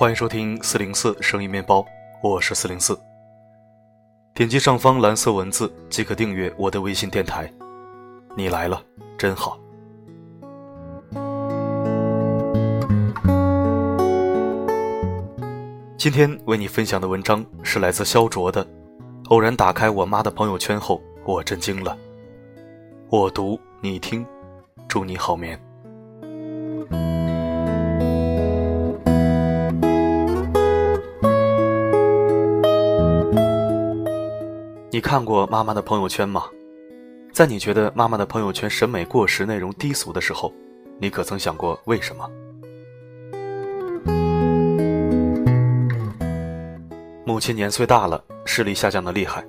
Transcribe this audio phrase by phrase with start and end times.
[0.00, 1.84] 欢迎收听四零四声音面包，
[2.22, 2.98] 我是四零四。
[4.32, 7.52] 点击上方蓝色文字即可订阅我的微信电台。
[8.34, 8.82] 你来了，
[9.18, 9.60] 真好。
[15.98, 18.66] 今天为你分享的文章是来自肖卓的。
[19.26, 21.94] 偶然打开我妈的朋友圈后，我震惊了。
[23.10, 24.24] 我读你听，
[24.88, 25.60] 祝你好眠。
[34.92, 36.46] 你看过妈妈的朋友圈吗？
[37.32, 40.52] 在你觉得妈妈的朋友圈审美过时、内容低俗的时候，
[40.98, 42.28] 你可曾想过为什么？
[47.24, 49.46] 母亲年岁大了，视力下降的厉害。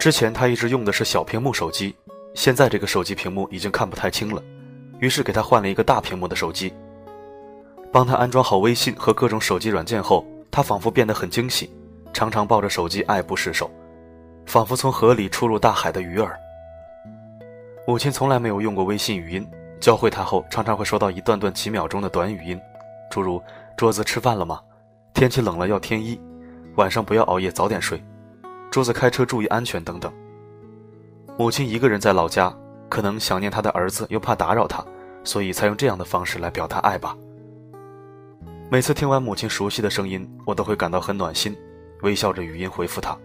[0.00, 1.94] 之前她一直用的是小屏幕手机，
[2.34, 4.42] 现在这个手机屏幕已经看不太清了，
[4.98, 6.72] 于是给她换了一个大屏幕的手机。
[7.92, 11.70] 帮她安装好微信和各种手机软件后，她仿佛变得很惊喜，
[12.12, 13.70] 常常抱着手机爱不释手。
[14.46, 16.38] 仿佛从河里出入大海的鱼儿。
[17.86, 19.46] 母亲从来没有用过微信语音，
[19.80, 22.58] 教会她后，常常会收到一段段几秒钟的短语音，
[23.10, 23.42] 诸如
[23.76, 24.60] “桌子吃饭了吗？
[25.12, 26.20] 天气冷了要添衣，
[26.76, 28.02] 晚上不要熬夜，早点睡，
[28.70, 30.12] 桌子开车注意安全”等等。
[31.36, 32.54] 母亲一个人在老家，
[32.88, 34.84] 可能想念她的儿子，又怕打扰他，
[35.24, 37.16] 所以才用这样的方式来表达爱吧。
[38.70, 41.54] 每次听完母亲熟悉的声音，我都会感到很暖心，
[42.02, 43.16] 微笑着语音回复她。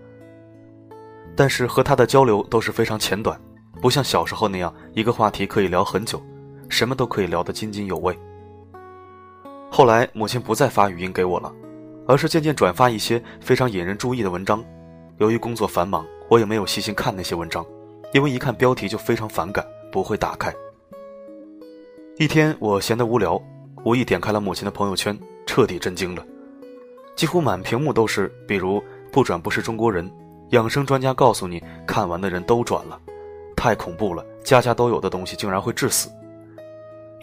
[1.39, 3.39] 但是和他的交流都是非常简短，
[3.81, 6.21] 不像小时候那样一个话题可以聊很久，
[6.67, 8.13] 什么都可以聊得津津有味。
[9.71, 11.49] 后来母亲不再发语音给我了，
[12.05, 14.61] 而是渐渐转发一些非常引人注意的文章。
[15.19, 17.65] 由于工作繁忙，我也没有细心看那些文章，
[18.13, 20.53] 因为一看标题就非常反感，不会打开。
[22.17, 23.41] 一天我闲得无聊，
[23.85, 26.25] 无意点开了母亲的朋友圈，彻底震惊了，
[27.15, 30.11] 几乎满屏幕都是，比如不转不是中国人。
[30.49, 32.99] 养生专家告诉你，看完的人都转了，
[33.55, 34.25] 太恐怖了！
[34.43, 36.09] 家家都有的东西竟然会致死，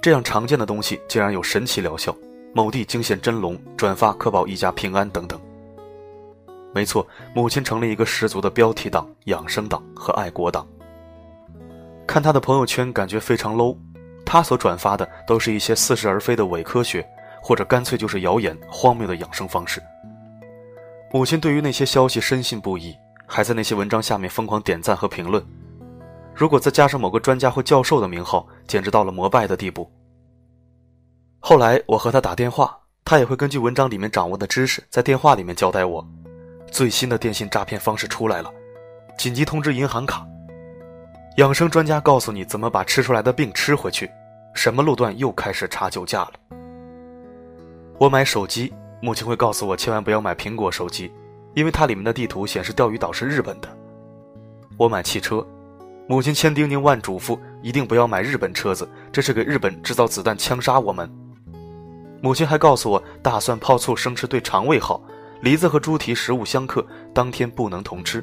[0.01, 2.15] 这样常见的东西竟然有神奇疗效，
[2.55, 5.41] 某地惊现真龙，转发可保一家平安等等。
[6.73, 7.05] 没错，
[7.35, 10.65] 母亲成了一个十足的标题党、养生党和爱国党。
[12.07, 13.77] 看他的朋友圈，感觉非常 low，
[14.25, 17.05] 他所转发的都是一些似是而非的伪科学，
[17.43, 19.83] 或者干脆就是谣言、荒谬的养生方式。
[21.13, 22.95] 母亲对于那些消息深信不疑。
[23.27, 25.45] 还在那些文章下面疯狂点赞和评论，
[26.35, 29.91] 如果再加上某个专家或教授的名号，简直到了膜拜的地步。
[31.41, 36.07] 后来我和他打电话，他也会根据文章里面掌握的知识，在电话里面交代我，
[36.71, 38.51] 最新的电信诈骗方式出来了，
[39.19, 40.27] 紧急通知银行卡。
[41.37, 44.11] 养生专家告诉你怎么把吃出来的病吃回去，
[44.55, 46.33] 什么路段又开始查酒驾了。
[47.99, 51.13] 我买手机，母亲会告诉我千万不要买苹果手机。
[51.57, 53.69] 因为它里面的地图显示钓鱼岛是日本的。
[54.77, 55.45] 我买汽车，
[56.07, 61.11] 母亲千叮咛万嘱咐，一定不要买日本车子，这是给日本制造子弹枪杀我们。
[62.21, 65.03] 母亲还告诉我，大蒜、泡醋生吃对肠胃好，
[65.41, 68.23] 梨子和猪蹄食物相克，当天不能同吃。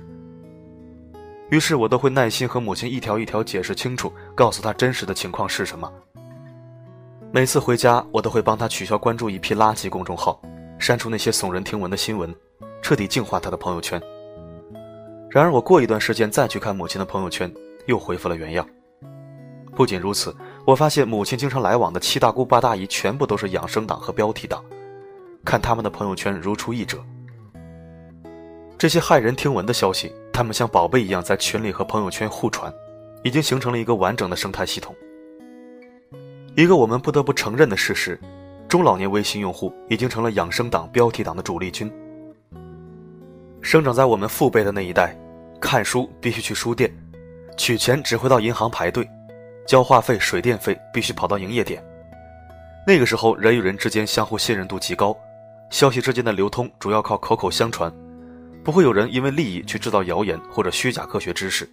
[1.49, 5.91] 于是我都会耐心和母亲一条一条解释清楚，告诉她真实的情况是什么。
[7.31, 10.39] 每次回家，我都会帮她取消关注一批垃圾公众号，
[10.77, 12.31] 删除那些耸人听闻的新闻。
[12.83, 13.99] 彻底净化他的朋友圈。
[15.29, 17.51] 然而，我过一段时间再去看母亲的朋友圈，
[17.87, 18.67] 又恢复了原样。
[19.73, 20.35] 不仅如此，
[20.65, 24.63] 我发现母亲经常来往的七大姑八大姨全部都是养生党和标题党，
[25.43, 27.03] 看他们的朋友圈如出一辙。
[28.77, 32.71] 这些骇人听闻的消息，他们像宝贝一样在群里和朋友圈互传，
[33.23, 34.93] 已经形成了一个完整的生态系统。
[36.55, 38.19] 一个我们不得不承认的事实：
[38.67, 41.89] 中老年微信用户已经成了养生党、标题党的主力军。
[43.63, 45.17] 生长在我们父辈的那一代，
[45.59, 46.93] 看书必须去书店，
[47.57, 49.09] 取钱只会到银行排队，
[49.65, 51.81] 交话费、水电费必须跑到营业点。
[52.85, 55.17] 那个时候，人与人之间相互信任度极高，
[55.69, 57.91] 消息之间的流通主要靠口口相传，
[58.65, 61.67] 不会有人因为利益去制造谣言或者虚假科学知识。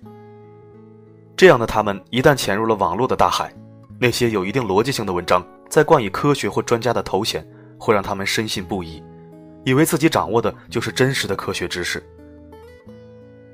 [1.36, 3.52] 这样的他们一旦潜入了网络的大海，
[3.98, 7.44] 那些有一定逻辑性的文章，再冠以科学或专家的头衔，
[7.80, 9.02] 会让他们深信不疑。
[9.64, 12.02] 以为自己掌握的就是真实的科学知识。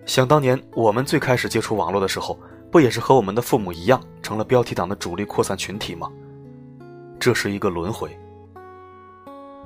[0.05, 2.39] 想当年，我们最开始接触网络的时候，
[2.71, 6.11] 不也是和我们的父母一样，成了标题党的主力扩散群体吗？
[7.19, 8.17] 这是一个轮回。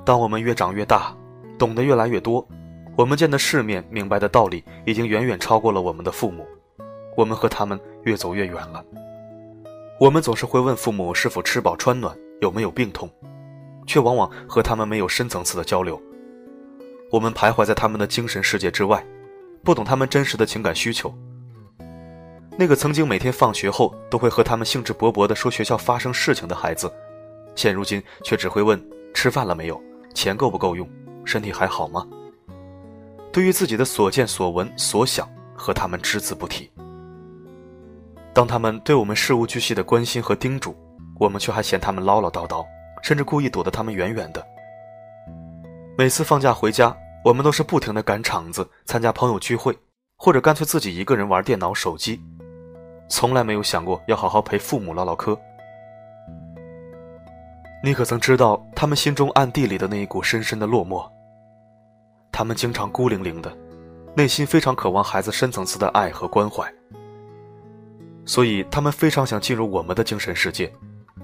[0.03, 1.15] 当我们越长越大，
[1.59, 2.47] 懂得越来越多，
[2.95, 6.47] 我们见的世面、明白的道理，已经远远超过了我们的父母。
[7.15, 8.83] 我们和他们越走越远了。
[9.99, 13.07] 我们总是会问父母是否吃饱穿暖，有没有病痛。
[13.85, 16.01] 却往往和他们没有深层次的交流。
[17.11, 19.05] 我们徘徊在他们的精神世界之外，
[19.63, 21.13] 不懂他们真实的情感需求。
[22.57, 26.91] 那个曾经每天放学后都会和他们兴致勃勃地说学校发生事情的孩子，
[27.55, 28.81] 现如今却只会问
[29.13, 29.81] 吃饭了没有，
[30.13, 30.87] 钱够不够用，
[31.25, 32.07] 身体还好吗？
[33.31, 36.69] 对于自己的所见所闻所想，和他们只字不提。
[38.33, 40.73] 当他们对我们事无巨细的关心和叮嘱，
[41.19, 42.65] 我们却还嫌他们唠唠叨叨，
[43.03, 44.45] 甚至故意躲得他们远远的。
[45.97, 49.77] 每次放假回家，我们都是不停的赶场子、参加朋友聚会，
[50.17, 52.19] 或者干脆自己一个人玩电脑、手机，
[53.07, 55.37] 从来没有想过要好好陪父母唠唠嗑。
[57.83, 61.07] 你可曾知道他们心中暗地里的那一股深深的落寞？
[62.31, 63.55] 他们经常孤零零的，
[64.15, 66.67] 内心非常渴望孩子深层次的爱和关怀。
[68.25, 70.71] 所以，他们非常想进入我们的精神世界，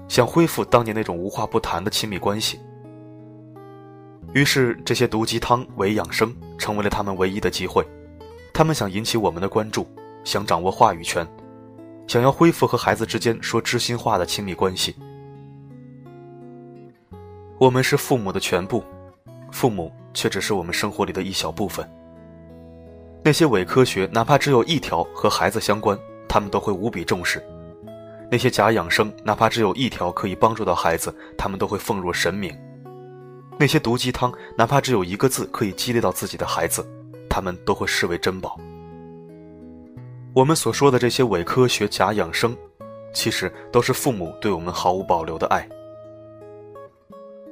[0.06, 2.60] 想恢复当年那种无话不谈的亲密关系。
[4.38, 7.84] 于是，这些毒鸡汤、伪养生成为了他们唯一的机会。
[8.52, 9.86] 他们想引起我们的关注，
[10.24, 11.26] 想掌握话语权，
[12.06, 14.94] 想要恢复和孩子之间说知心话的亲密关系。
[17.58, 18.84] 我们是父母的全部，
[19.50, 21.88] 父母却只是我们生活里的一小部分。
[23.24, 25.98] 那些伪科学，哪怕只有一条和孩子相关。
[26.28, 27.42] 他们都会无比重视
[28.30, 32.52] 那些假养生，哪怕只有一条可以帮助到孩子，他们都会奉若神明；
[33.58, 36.86] 那些毒鸡汤，哪怕只有一个字可以激励到自己的孩子，
[37.28, 38.56] 他们都会视为珍宝。
[40.32, 42.56] 我们所说的这些伪科学、假养生，
[43.12, 45.68] 其实都是父母对我们毫无保留的爱。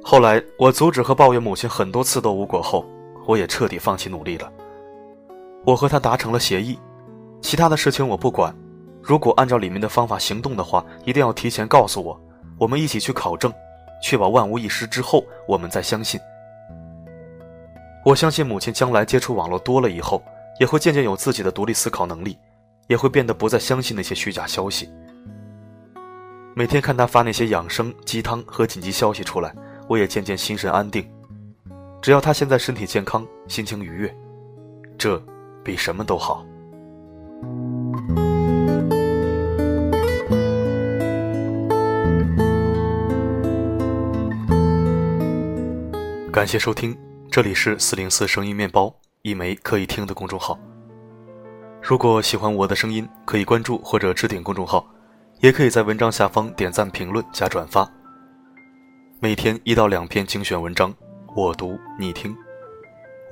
[0.01, 2.85] 后来，我阻止和抱怨母亲很多次都无果后，
[3.25, 4.49] 我也彻底放弃努力了。
[5.65, 6.79] 我和他达成了协议，
[7.41, 8.55] 其他的事情我不管。
[9.01, 12.17] 如果按照里面的方法行动的话，一定要提前告诉我，
[12.57, 13.51] 我们一起去考证，
[14.01, 16.19] 确保万无一失之后，我们再相信。
[18.05, 20.23] 我相信母亲将来接触网络多了以后，
[20.59, 22.37] 也会渐渐有自己的独立思考能力，
[22.87, 24.89] 也会变得不再相信那些虚假消息。
[26.55, 29.53] 每天看她发那些养生鸡汤和紧急消息出来，
[29.87, 31.05] 我也渐渐心神安定。
[32.01, 34.15] 只要她现在身体健康，心情愉悦，
[34.97, 35.21] 这
[35.63, 36.45] 比什么都好。
[46.37, 46.95] 感谢收听，
[47.31, 50.55] 这里是四零四声音面包，一枚可以听的公众号。
[51.81, 54.87] 如果喜欢我的声音，可以关注或者置顶公众号，
[55.39, 57.91] 也可以在文章下方点赞、评论、加转发。
[59.19, 60.93] 每天一到两篇精选文章，
[61.35, 62.37] 我读你听，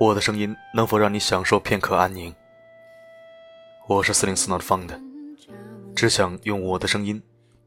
[0.00, 2.34] 我的声音能否让你享受片刻安宁？
[3.86, 4.88] 我是四零四 not found，
[5.94, 7.22] 只想用我的声音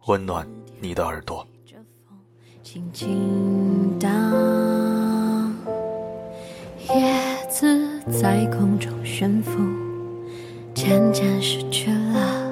[0.07, 0.45] 温暖
[0.81, 1.47] 你的耳朵。
[6.95, 7.13] 叶
[7.47, 7.87] 子
[8.19, 9.51] 在空中悬浮，
[10.73, 12.51] 渐渐失去了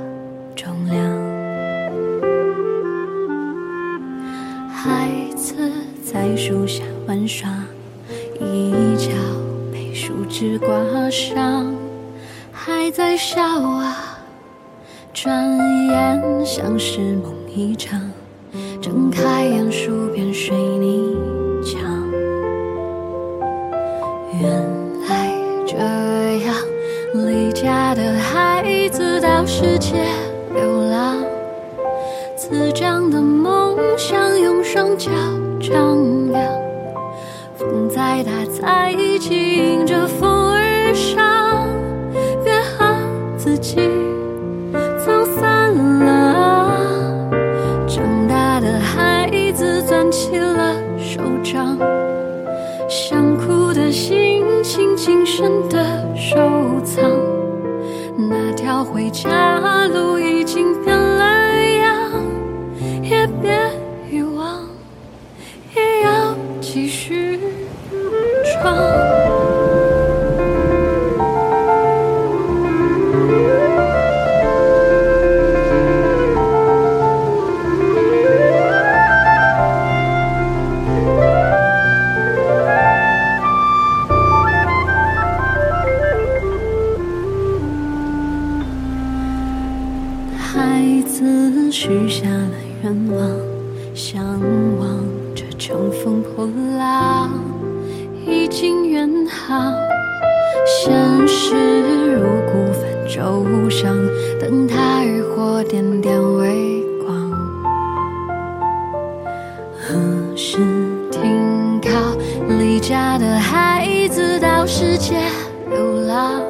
[0.56, 0.98] 重量。
[4.72, 5.72] 孩子
[6.04, 7.50] 在树下玩耍，
[8.40, 9.10] 一角
[9.72, 11.74] 被树枝刮伤，
[12.52, 14.20] 还在笑啊，
[15.16, 18.00] 转眼像是梦一场，
[18.80, 20.56] 睁开眼数遍水
[29.38, 29.94] 到世界
[30.52, 31.24] 流浪，
[32.36, 35.12] 滋长的梦想用双脚
[35.62, 36.44] 丈量。
[37.56, 41.68] 风再大再急迎着风而上，
[42.44, 42.96] 别和
[43.38, 43.76] 自己
[59.08, 61.24] 回家路已经变了
[61.78, 62.12] 样，
[63.02, 63.58] 也别
[64.12, 64.68] 遗忘，
[65.74, 67.40] 也要继续
[68.52, 69.17] 闯。
[90.58, 92.50] 孩子许下了
[92.82, 93.30] 愿望，
[93.94, 94.24] 向
[94.80, 96.50] 往着乘风破
[96.80, 97.30] 浪，
[98.26, 99.72] 已经远航。
[100.66, 101.54] 现实
[102.12, 103.96] 如孤帆舟上，
[104.40, 107.32] 灯塔渔火点点微光。
[109.80, 110.58] 何时
[111.12, 112.18] 停靠？
[112.58, 115.20] 离家的孩子到世界
[115.70, 116.42] 流浪，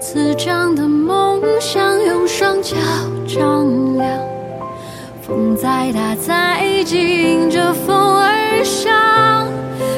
[0.00, 1.95] 滋长的梦想。
[2.38, 2.76] 双脚
[3.26, 4.06] 丈量。
[5.22, 9.48] 风再大再急，迎着风而上，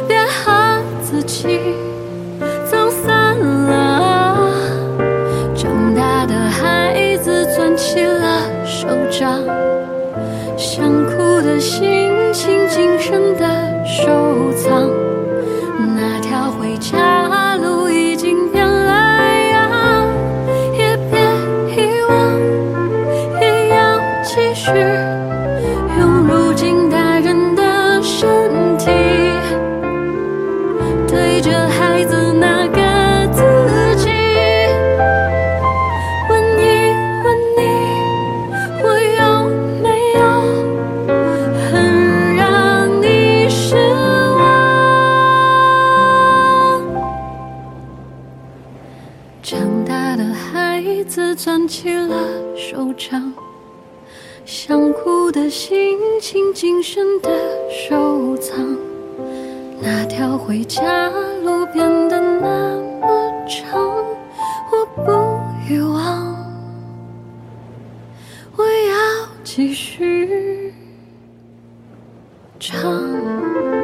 [0.07, 1.59] 别和自己
[2.71, 4.53] 走散了。
[5.53, 9.43] 长大的孩子攥起了手掌，
[10.57, 11.98] 想哭的心
[51.59, 52.17] 子攥起了
[52.57, 53.33] 手掌。
[54.45, 57.31] 想哭的心情，谨慎的
[57.69, 58.77] 收藏。
[59.81, 61.11] 那条回家
[61.43, 63.81] 路变得那么长，
[64.71, 66.37] 我不遗忘，
[68.57, 70.73] 我要继续
[72.61, 73.78] 唱。